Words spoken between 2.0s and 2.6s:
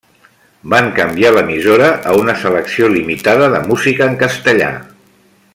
a una